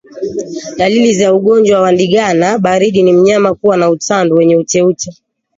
Dalili 0.77 1.13
za 1.13 1.33
ugonjwa 1.33 1.81
wa 1.81 1.91
ndigana 1.91 2.59
baridi 2.59 3.03
ni 3.03 3.13
mnyama 3.13 3.53
kuwa 3.55 3.77
na 3.77 3.89
utando 3.89 4.35
wenye 4.35 4.55
uteute 4.55 5.11